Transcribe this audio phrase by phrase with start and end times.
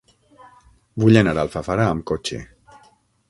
[1.03, 2.43] Vull anar a Alfafara amb cotxe.